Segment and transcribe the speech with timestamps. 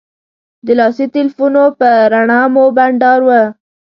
[0.65, 3.29] د لاسي تیلفونو په رڼا مو بنډار و.